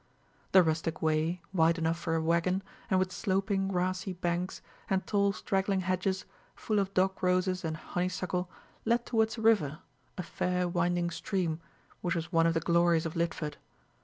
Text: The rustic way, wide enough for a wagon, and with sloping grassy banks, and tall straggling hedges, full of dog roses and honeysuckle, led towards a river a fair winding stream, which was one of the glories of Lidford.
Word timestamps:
The 0.51 0.63
rustic 0.63 1.03
way, 1.03 1.43
wide 1.53 1.77
enough 1.77 1.99
for 1.99 2.15
a 2.15 2.21
wagon, 2.23 2.63
and 2.89 2.97
with 2.99 3.11
sloping 3.11 3.67
grassy 3.67 4.13
banks, 4.13 4.63
and 4.89 5.05
tall 5.05 5.31
straggling 5.31 5.81
hedges, 5.81 6.25
full 6.55 6.79
of 6.79 6.91
dog 6.95 7.21
roses 7.21 7.63
and 7.63 7.77
honeysuckle, 7.77 8.49
led 8.83 9.05
towards 9.05 9.37
a 9.37 9.41
river 9.41 9.77
a 10.17 10.23
fair 10.23 10.67
winding 10.67 11.11
stream, 11.11 11.61
which 12.01 12.15
was 12.15 12.31
one 12.31 12.47
of 12.47 12.55
the 12.55 12.59
glories 12.61 13.05
of 13.05 13.13
Lidford. 13.15 13.57